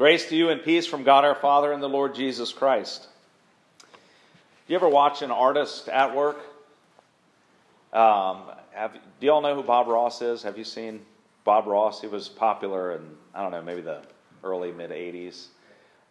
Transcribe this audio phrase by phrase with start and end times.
[0.00, 3.06] Grace to you and peace from God our Father and the Lord Jesus Christ.
[3.82, 3.86] Do
[4.68, 6.38] you ever watch an artist at work?
[7.92, 10.42] Um, have, do you all know who Bob Ross is?
[10.42, 11.02] Have you seen
[11.44, 12.00] Bob Ross?
[12.00, 13.02] He was popular in,
[13.34, 14.00] I don't know, maybe the
[14.42, 15.48] early, mid 80s.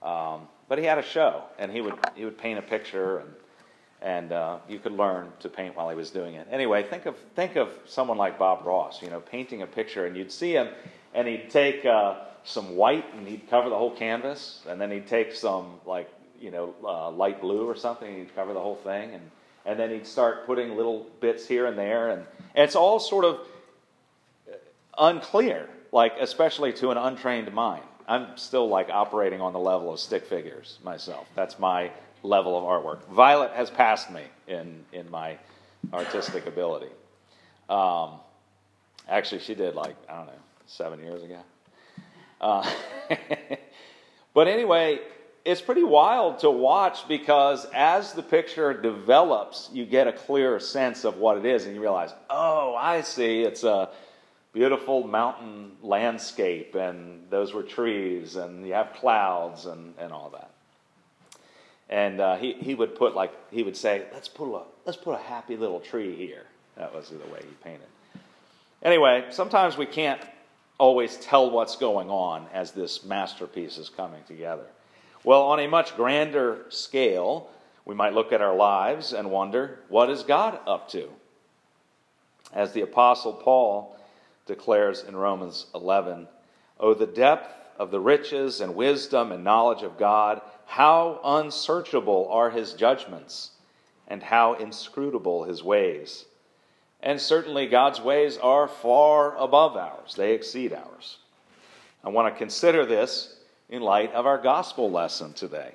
[0.03, 3.33] Um, but he had a show, and he would, he would paint a picture, and,
[4.02, 6.48] and uh, you could learn to paint while he was doing it.
[6.52, 10.16] Anyway, think of, think of someone like Bob Ross, you know, painting a picture, and
[10.16, 10.70] you'd see him,
[11.13, 15.07] and he'd take uh, some white, and he'd cover the whole canvas, and then he'd
[15.07, 18.77] take some, like, you know, uh, light blue or something, and he'd cover the whole
[18.77, 19.23] thing, and
[19.66, 22.25] and then he'd start putting little bits here and there, and,
[22.55, 23.39] and it's all sort of
[24.97, 27.84] unclear, like especially to an untrained mind.
[28.08, 31.27] I'm still like operating on the level of stick figures myself.
[31.36, 31.91] That's my
[32.23, 33.05] level of artwork.
[33.09, 35.38] Violet has passed me in in my
[35.94, 36.90] artistic ability.
[37.70, 38.20] Um,
[39.08, 40.34] actually, she did like I don't know
[40.68, 41.40] seven years ago.
[42.42, 42.70] Uh,
[44.34, 45.00] but anyway,
[45.45, 51.06] it's pretty wild to watch because as the picture develops, you get a clearer sense
[51.06, 53.89] of what it is, and you realize, oh, I see, it's a
[54.54, 60.52] beautiful mountain landscape, and those were trees, and you have clouds, and, and all that.
[61.90, 65.14] And uh, he, he would put like he would say, let's put a let's put
[65.14, 66.45] a happy little tree here.
[66.78, 67.88] That was the way he painted.
[68.84, 70.22] Anyway, sometimes we can't
[70.78, 74.66] always tell what's going on as this masterpiece is coming together.
[75.23, 77.50] Well, on a much grander scale,
[77.84, 81.10] we might look at our lives and wonder, what is God up to?
[82.54, 83.98] As the Apostle Paul
[84.45, 86.28] declares in Romans 11,
[86.80, 90.39] Oh, the depth of the riches and wisdom and knowledge of God,
[90.70, 93.50] how unsearchable are his judgments,
[94.08, 96.26] and how inscrutable his ways.
[97.02, 101.17] And certainly God's ways are far above ours, they exceed ours.
[102.03, 103.36] I want to consider this
[103.67, 105.73] in light of our gospel lesson today.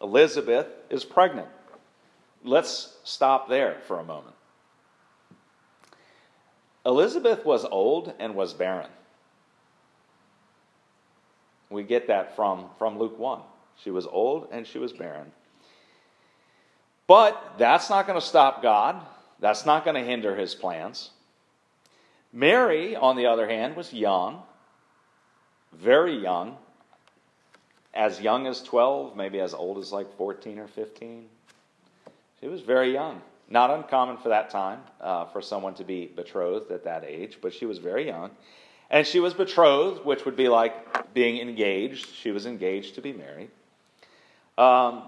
[0.00, 1.48] Elizabeth is pregnant.
[2.42, 4.36] Let's stop there for a moment.
[6.86, 8.90] Elizabeth was old and was barren.
[11.68, 13.40] We get that from, from Luke 1.
[13.82, 15.32] She was old and she was barren.
[17.06, 19.00] But that's not going to stop God.
[19.40, 21.10] That's not going to hinder his plans.
[22.32, 24.42] Mary, on the other hand, was young,
[25.72, 26.56] very young,
[27.94, 31.26] as young as 12, maybe as old as like 14 or 15.
[32.40, 33.22] She was very young.
[33.48, 37.54] Not uncommon for that time uh, for someone to be betrothed at that age, but
[37.54, 38.30] she was very young.
[38.90, 42.08] And she was betrothed, which would be like being engaged.
[42.14, 43.50] She was engaged to be married.
[44.58, 45.04] Um,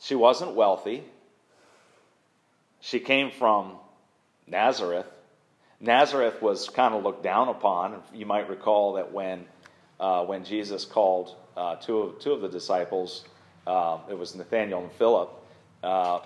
[0.00, 1.02] she wasn't wealthy.
[2.80, 3.72] She came from
[4.46, 5.06] Nazareth.
[5.80, 8.00] Nazareth was kind of looked down upon.
[8.14, 9.44] You might recall that when,
[9.98, 13.24] uh, when Jesus called uh, two, of, two of the disciples,
[13.66, 15.30] uh, it was Nathaniel and Philip.
[15.82, 16.20] Uh,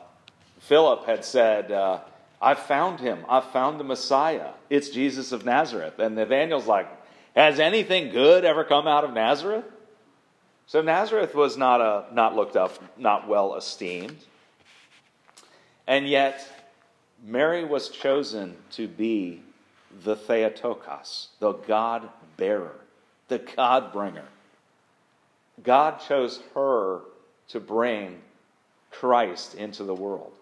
[0.60, 2.00] Philip had said, uh,
[2.42, 3.24] I found him.
[3.28, 4.50] I found the Messiah.
[4.68, 5.98] It's Jesus of Nazareth.
[5.98, 6.88] And Nathaniel's like,
[7.34, 9.64] Has anything good ever come out of Nazareth?
[10.68, 14.18] So Nazareth was not, a, not looked up, not well esteemed.
[15.86, 16.46] And yet,
[17.24, 19.40] Mary was chosen to be
[20.04, 22.74] the Theotokos, the God bearer,
[23.28, 24.26] the God bringer.
[25.64, 27.00] God chose her
[27.48, 28.20] to bring
[28.90, 30.32] Christ into the world.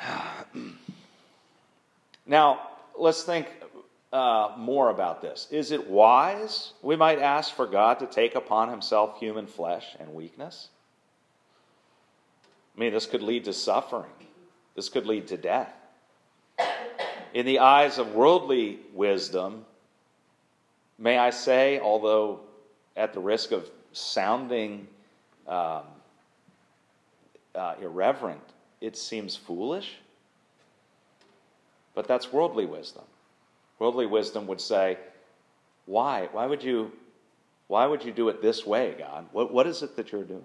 [2.26, 3.48] now, let's think
[4.12, 5.46] uh, more about this.
[5.50, 10.14] Is it wise, we might ask, for God to take upon himself human flesh and
[10.14, 10.68] weakness?
[12.76, 14.10] I mean, this could lead to suffering,
[14.74, 15.72] this could lead to death.
[17.32, 19.64] In the eyes of worldly wisdom,
[21.00, 22.40] May I say, although
[22.94, 24.86] at the risk of sounding
[25.48, 25.84] um,
[27.54, 28.42] uh, irreverent,
[28.82, 29.96] it seems foolish,
[31.94, 33.04] but that's worldly wisdom.
[33.80, 34.98] Worldly wisdom would say,
[35.86, 36.28] why?
[36.30, 36.92] Why would you,
[37.66, 39.26] why would you do it this way, God?
[39.32, 40.44] What, what is it that you're doing?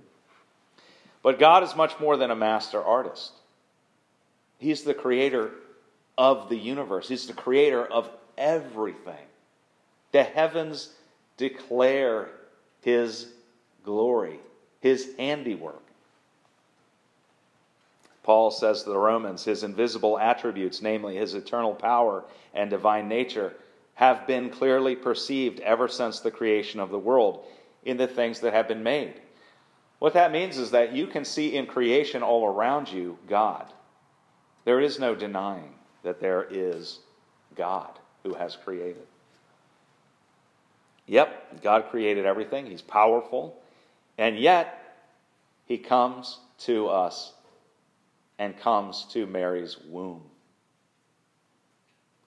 [1.21, 3.33] But God is much more than a master artist.
[4.57, 5.51] He's the creator
[6.17, 9.25] of the universe, He's the creator of everything.
[10.13, 10.93] The heavens
[11.35, 12.29] declare
[12.81, 13.27] his
[13.83, 14.39] glory,
[14.79, 15.84] his handiwork.
[18.25, 22.25] Paul says to the Romans, his invisible attributes, namely his eternal power
[22.55, 23.53] and divine nature,
[23.93, 27.45] have been clearly perceived ever since the creation of the world
[27.83, 29.13] in the things that have been made.
[29.99, 33.71] What that means is that you can see in creation all around you God.
[34.63, 37.01] There is no denying that there is
[37.55, 37.91] God
[38.23, 39.05] who has created.
[41.05, 43.55] Yep, God created everything, He's powerful,
[44.17, 44.97] and yet
[45.67, 47.33] He comes to us
[48.37, 50.23] and comes to Mary's womb.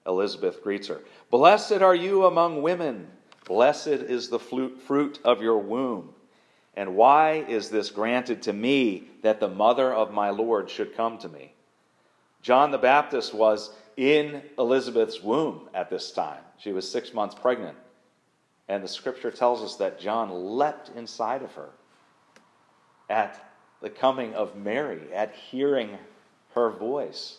[0.07, 1.01] Elizabeth greets her
[1.31, 3.09] Blessed are you among women,
[3.45, 6.15] blessed is the fruit of your womb.
[6.75, 11.19] And why is this granted to me that the mother of my Lord should come
[11.19, 11.53] to me?
[12.41, 16.41] John the Baptist was in Elizabeth's womb at this time.
[16.59, 17.77] She was six months pregnant.
[18.69, 21.71] And the scripture tells us that John leapt inside of her
[23.11, 23.48] at
[23.81, 25.99] the coming of Mary, at hearing
[26.55, 27.39] her voice.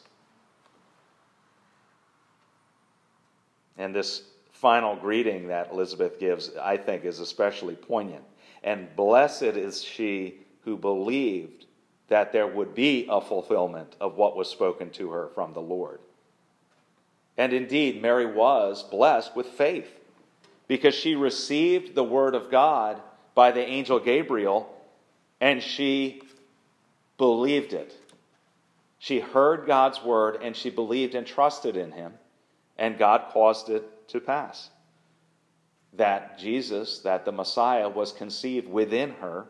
[3.78, 8.24] And this final greeting that Elizabeth gives, I think, is especially poignant.
[8.64, 11.66] And blessed is she who believed
[12.10, 16.00] that there would be a fulfillment of what was spoken to her from the Lord.
[17.38, 19.90] And indeed, Mary was blessed with faith
[20.68, 23.02] because she received the word of God
[23.34, 24.76] by the angel Gabriel
[25.42, 26.22] and she
[27.20, 27.96] believed it.
[28.98, 32.14] She heard God's word and she believed and trusted in him,
[32.80, 34.72] and God caused it to pass.
[35.94, 39.46] That Jesus, that the Messiah, was conceived within her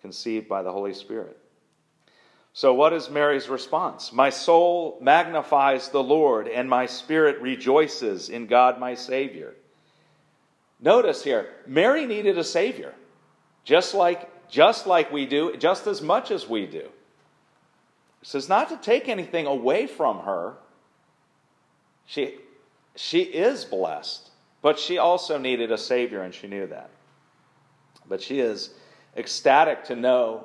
[0.00, 1.36] conceived by the Holy Spirit.
[2.52, 4.12] So, what is Mary's response?
[4.12, 9.54] My soul magnifies the Lord, and my spirit rejoices in God my Savior.
[10.80, 12.94] Notice here, Mary needed a Savior,
[13.64, 16.88] just like, just like we do, just as much as we do.
[18.20, 20.54] This is not to take anything away from her.
[22.06, 22.36] She,
[22.96, 24.28] she is blessed,
[24.60, 26.90] but she also needed a Savior, and she knew that.
[28.08, 28.70] But she is
[29.16, 30.44] ecstatic to know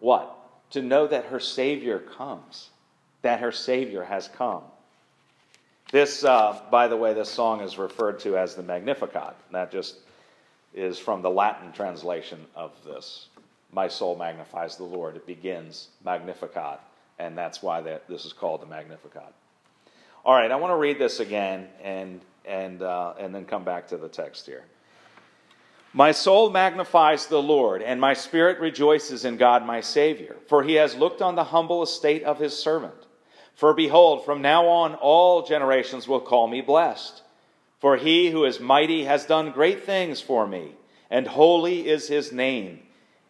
[0.00, 0.36] what?
[0.70, 2.70] To know that her Savior comes,
[3.22, 4.62] that her Savior has come.
[5.92, 9.36] This, uh, by the way, this song is referred to as the Magnificat.
[9.52, 9.96] That just
[10.74, 13.28] is from the Latin translation of this.
[13.74, 15.16] My soul magnifies the Lord.
[15.16, 16.78] It begins Magnificat,
[17.18, 19.34] and that's why that, this is called the Magnificat.
[20.24, 23.88] All right, I want to read this again and, and, uh, and then come back
[23.88, 24.64] to the text here.
[25.92, 30.74] My soul magnifies the Lord, and my spirit rejoices in God my Savior, for he
[30.74, 32.94] has looked on the humble estate of his servant.
[33.56, 37.22] For behold, from now on all generations will call me blessed.
[37.80, 40.74] For he who is mighty has done great things for me,
[41.10, 42.80] and holy is his name,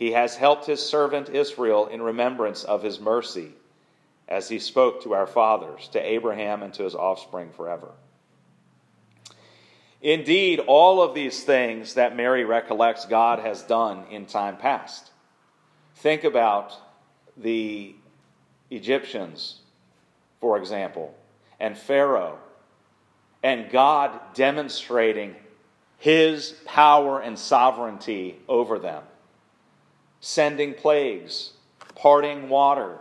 [0.00, 3.50] He has helped his servant Israel in remembrance of his mercy,
[4.26, 7.90] as he spoke to our fathers, to Abraham, and to his offspring forever.
[10.00, 15.10] Indeed, all of these things that Mary recollects God has done in time past.
[15.96, 16.72] Think about
[17.36, 17.94] the
[18.70, 19.60] Egyptians,
[20.40, 21.14] for example,
[21.60, 22.38] and Pharaoh,
[23.42, 25.36] and God demonstrating
[25.98, 29.02] his power and sovereignty over them,
[30.20, 31.52] sending plagues,
[31.94, 32.98] parting water,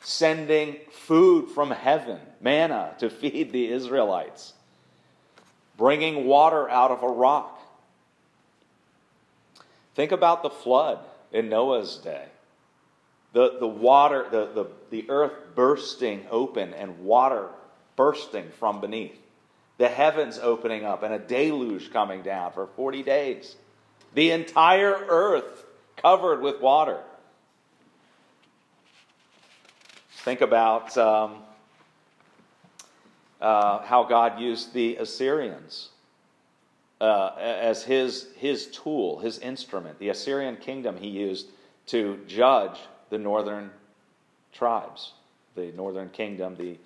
[0.00, 4.54] sending food from heaven, manna, to feed the Israelites,
[5.76, 7.60] bringing water out of a rock.
[9.94, 11.00] Think about the flood
[11.32, 12.26] in Noah's day.
[13.32, 17.48] The, the water, the, the, the earth bursting open and water
[17.96, 19.18] bursting from beneath,
[19.78, 23.56] the heavens opening up and a deluge coming down for 40 days,
[24.14, 25.61] the entire earth
[25.96, 27.00] covered with water.
[30.24, 31.36] Think about um,
[33.40, 35.88] uh, how God used the Assyrians
[37.00, 39.98] uh, as his, his tool, his instrument.
[39.98, 41.48] The Assyrian kingdom he used
[41.86, 42.78] to judge
[43.10, 43.70] the northern
[44.52, 45.12] tribes,
[45.56, 46.78] the northern kingdom, the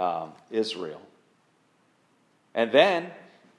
[0.00, 1.02] um, Israel.
[2.54, 3.10] And then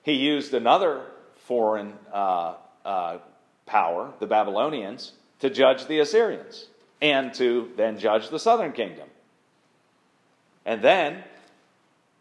[0.03, 1.03] he used another
[1.45, 2.53] foreign uh,
[2.85, 3.17] uh,
[3.69, 6.67] power, the Babylonians, to judge the Assyrians
[7.01, 9.07] and to then judge the southern kingdom.
[10.65, 11.23] And then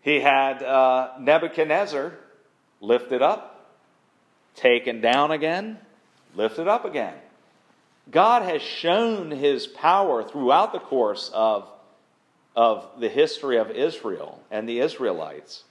[0.02, 2.12] he had uh, Nebuchadnezzar
[2.80, 3.66] lifted up,
[4.54, 5.78] taken down again,
[6.36, 7.14] lifted up again.
[8.10, 11.68] God has shown his power throughout the course of,
[12.54, 15.64] of the history of Israel and the Israelites.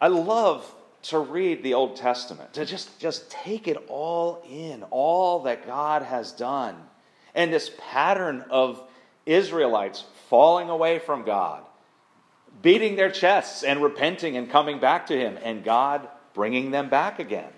[0.00, 0.70] I love
[1.02, 6.02] to read the Old Testament, to just, just take it all in, all that God
[6.02, 6.76] has done.
[7.34, 8.82] And this pattern of
[9.26, 11.62] Israelites falling away from God,
[12.60, 17.18] beating their chests and repenting and coming back to Him, and God bringing them back
[17.18, 17.50] again.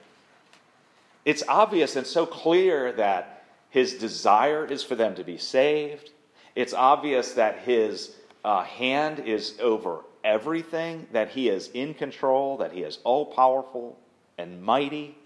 [1.24, 6.10] It's obvious and so clear that His desire is for them to be saved.
[6.54, 12.72] It's obvious that His uh, hand is over everything, that He is in control, that
[12.72, 13.98] He is all powerful
[14.38, 15.16] and mighty.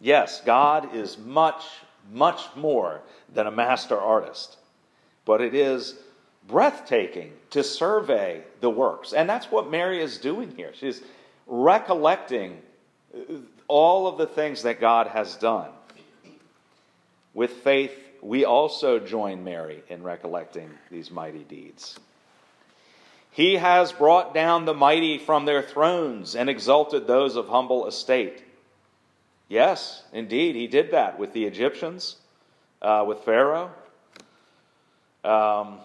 [0.00, 1.64] Yes, God is much,
[2.12, 3.00] much more
[3.32, 4.58] than a master artist,
[5.24, 5.96] but it is
[6.48, 9.12] breathtaking to survey the works.
[9.12, 10.72] And that's what Mary is doing here.
[10.74, 11.02] She's
[11.46, 12.60] recollecting
[13.68, 15.70] all of the things that God has done.
[17.34, 21.98] With faith, we also join Mary in recollecting these mighty deeds.
[23.32, 28.44] He has brought down the mighty from their thrones and exalted those of humble estate.
[29.48, 32.16] Yes, indeed, he did that with the Egyptians,
[32.80, 33.70] uh, with Pharaoh.
[35.24, 35.78] Um,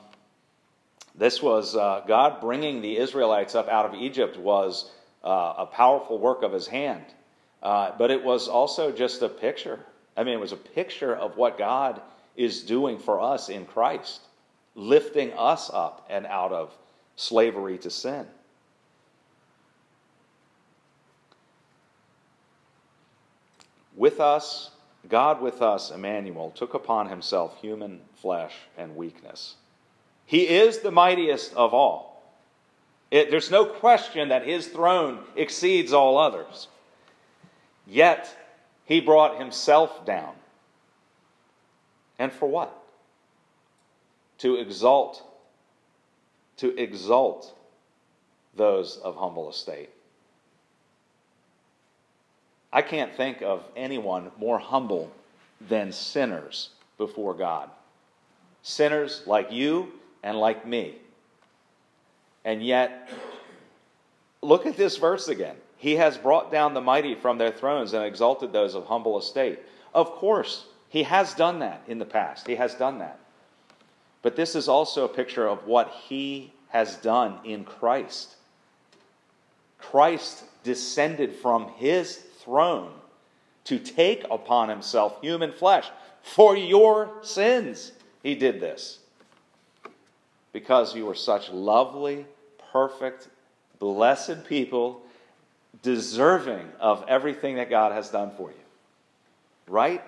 [1.15, 4.91] this was uh, God bringing the Israelites up out of Egypt was
[5.23, 7.03] uh, a powerful work of his hand.
[7.63, 9.79] Uh, but it was also just a picture.
[10.15, 12.01] I mean, it was a picture of what God
[12.37, 14.21] is doing for us in Christ,
[14.75, 16.71] lifting us up and out of
[17.15, 18.27] slavery to sin.
[23.95, 24.69] With us,
[25.09, 29.55] God with us, Emmanuel, took upon himself human flesh and weakness.
[30.27, 32.21] He is the mightiest of all.
[33.09, 36.67] It, there's no question that his throne exceeds all others.
[37.87, 38.29] Yet,
[38.85, 40.33] he brought himself down
[42.19, 42.75] and for what?
[44.39, 45.23] To exalt,
[46.57, 47.53] to exalt
[48.55, 49.89] those of humble estate.
[52.71, 55.11] I can't think of anyone more humble
[55.69, 57.69] than sinners before God.
[58.61, 59.93] Sinners like you
[60.23, 60.95] and like me.
[62.43, 63.09] And yet,
[64.41, 65.55] look at this verse again.
[65.77, 69.59] He has brought down the mighty from their thrones and exalted those of humble estate.
[69.93, 72.47] Of course, he has done that in the past.
[72.47, 73.19] He has done that.
[74.21, 78.35] But this is also a picture of what he has done in Christ.
[79.77, 82.91] Christ descended from his throne
[83.65, 85.89] to take upon himself human flesh
[86.21, 87.91] for your sins.
[88.23, 88.99] He did this
[90.51, 92.25] because you were such lovely,
[92.71, 93.27] perfect,
[93.79, 95.01] blessed people,
[95.83, 98.57] deserving of everything that God has done for you.
[99.67, 100.01] Right?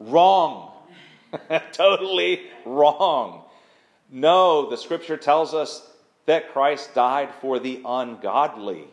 [0.00, 0.72] Wrong.
[1.72, 3.44] totally wrong.
[4.10, 5.88] No, the scripture tells us
[6.26, 8.84] that Christ died for the ungodly.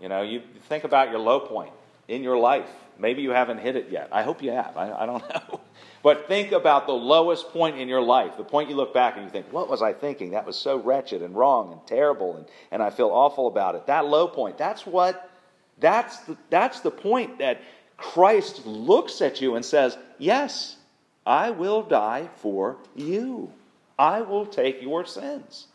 [0.00, 1.72] You know, you think about your low point
[2.08, 2.68] in your life.
[2.98, 4.08] Maybe you haven't hit it yet.
[4.12, 4.76] I hope you have.
[4.76, 5.60] I, I, don't know.
[6.02, 9.24] But think about the lowest point in your life, the point you look back and
[9.24, 10.30] you think, what was I thinking?
[10.30, 13.86] That was so wretched and wrong and terrible, and, and I feel awful about it.
[13.86, 15.30] That low point, that's what,
[15.78, 17.60] that's the, that's the point that
[17.96, 20.76] Christ looks at you and says, Yes,
[21.24, 23.50] I will die for you.
[23.98, 25.66] I will take your sins.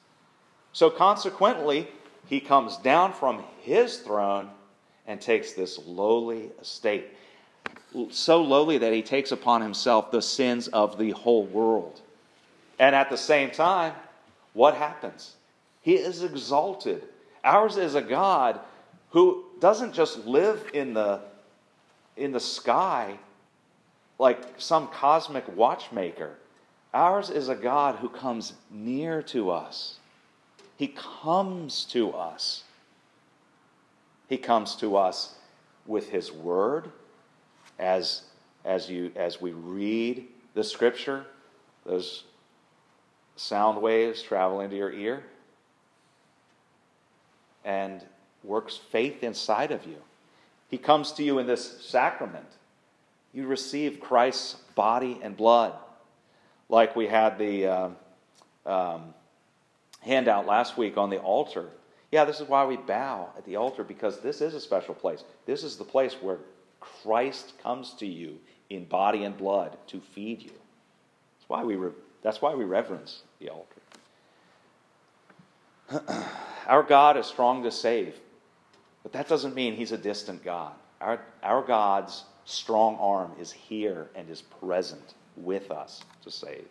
[0.74, 1.88] So consequently,
[2.28, 4.50] he comes down from his throne
[5.08, 7.08] and takes this lowly estate.
[8.10, 12.00] So lowly that he takes upon himself the sins of the whole world.
[12.80, 13.94] And at the same time,
[14.54, 15.36] what happens?
[15.82, 17.04] He is exalted.
[17.44, 18.60] Ours is a God
[19.10, 21.20] who doesn't just live in the
[22.22, 23.18] in the sky
[24.20, 26.36] like some cosmic watchmaker.
[26.94, 29.98] Ours is a God who comes near to us.
[30.78, 32.64] He comes to us.
[34.30, 35.36] He comes to us
[35.86, 36.92] with His Word
[37.80, 38.22] as,
[38.64, 41.26] as, you, as we read the Scripture,
[41.86, 42.24] those
[43.36, 45.24] sound waves travel into your ear
[47.66, 48.04] and
[48.44, 49.98] works faith inside of you.
[50.72, 52.48] He comes to you in this sacrament.
[53.34, 55.74] You receive Christ's body and blood.
[56.70, 57.90] Like we had the uh,
[58.66, 59.14] um,
[60.00, 61.70] handout last week on the altar.
[62.10, 65.26] Yeah, this is why we bow at the altar because this is a special place.
[65.46, 66.40] This is the place where
[66.80, 70.52] Christ comes to you in body and blood to feed you.
[70.52, 73.82] That's why we, re- that's why we reverence the altar.
[76.68, 78.16] Our God is strong to save.
[79.04, 80.74] But that doesn't mean he's a distant God.
[81.00, 86.68] Our, our God's strong arm is here and is present with us to save.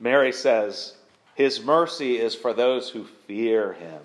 [0.00, 0.94] Mary says,
[1.34, 4.00] His mercy is for those who fear him.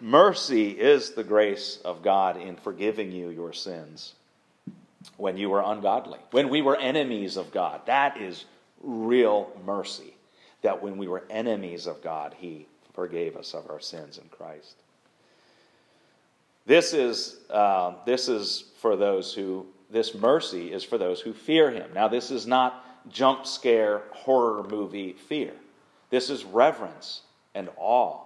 [0.00, 4.14] Mercy is the grace of God in forgiving you your sins
[5.16, 7.80] when you were ungodly, when we were enemies of God.
[7.86, 8.44] That is
[8.80, 10.14] real mercy.
[10.62, 14.74] That when we were enemies of God, He forgave us of our sins in Christ.
[16.68, 21.70] This is, uh, this is for those who, this mercy is for those who fear
[21.70, 21.90] Him.
[21.94, 25.54] Now, this is not jump scare horror movie fear.
[26.10, 27.22] This is reverence
[27.54, 28.20] and awe.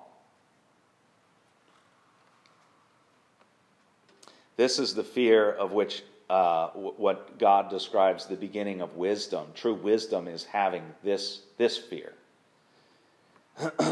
[4.57, 9.47] This is the fear of which uh, what God describes the beginning of wisdom.
[9.55, 12.13] True wisdom is having this, this fear.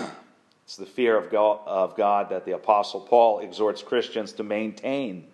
[0.70, 5.26] it's the fear of God, of God that the Apostle Paul exhorts Christians to maintain.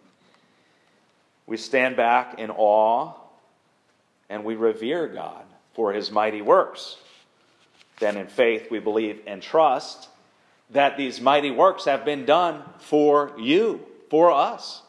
[1.46, 3.12] We stand back in awe
[4.30, 6.96] and we revere God for his mighty works.
[8.00, 10.08] Then in faith we believe and trust
[10.70, 14.80] that these mighty works have been done for you, for us.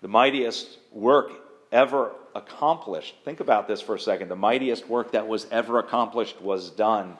[0.00, 1.30] The mightiest work
[1.70, 4.28] ever accomplished, think about this for a second.
[4.28, 7.18] The mightiest work that was ever accomplished was done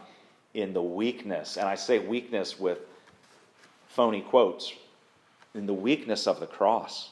[0.54, 2.78] in the weakness, and I say weakness with
[3.88, 4.72] phony quotes,
[5.54, 7.10] in the weakness of the cross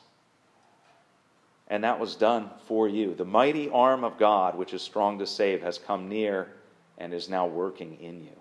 [1.72, 3.14] and that was done for you.
[3.14, 6.48] The mighty arm of God, which is strong to save, has come near
[6.98, 8.36] and is now working in you.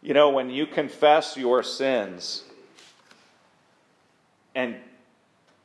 [0.00, 2.42] You know, when you confess your sins,
[4.54, 4.76] and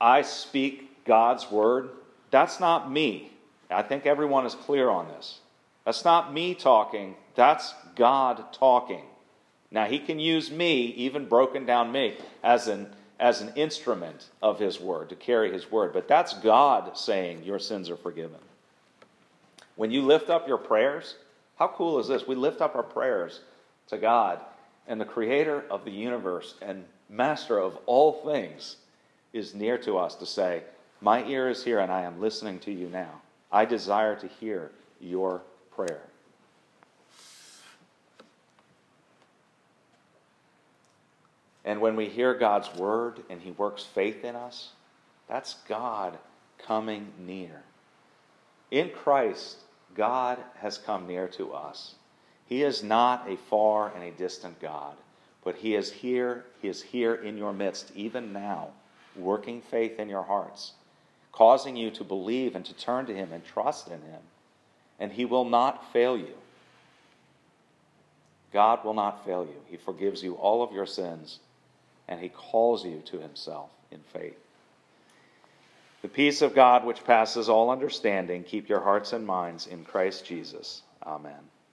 [0.02, 1.90] I speak God's word,
[2.32, 3.32] that's not me.
[3.72, 5.40] I think everyone is clear on this.
[5.88, 9.04] That's not me talking, that's God talking.
[9.72, 12.90] Now, He can use me, even broken down me, as an
[13.22, 15.94] as an instrument of His Word, to carry His Word.
[15.94, 18.42] But that's God saying, Your sins are forgiven.
[19.78, 21.16] When you lift up your prayers,
[21.58, 22.28] how cool is this?
[22.28, 23.40] We lift up our prayers
[23.88, 24.42] to God,
[24.90, 28.76] and the Creator of the universe and Master of all things
[29.32, 30.64] is near to us to say,
[31.00, 33.22] My ear is here, and I am listening to you now.
[33.54, 35.44] I desire to hear your
[35.78, 36.02] prayer.
[41.64, 44.70] And when we hear God's word and He works faith in us,
[45.30, 46.18] that's God
[46.66, 47.62] coming near.
[48.72, 49.58] In Christ,
[49.94, 51.96] God has come near to us.
[52.48, 54.96] He is not a far and a distant God,
[55.44, 56.46] but He is here.
[56.62, 58.70] He is here in your midst, even now,
[59.16, 60.72] working faith in your hearts,
[61.34, 64.22] causing you to believe and to turn to Him and trust in Him.
[65.00, 66.36] And He will not fail you.
[68.54, 69.62] God will not fail you.
[69.68, 71.40] He forgives you all of your sins
[72.08, 74.38] and he calls you to himself in faith.
[76.02, 80.26] The peace of God, which passes all understanding, keep your hearts and minds in Christ
[80.26, 80.84] Jesus.
[81.04, 81.34] Amen.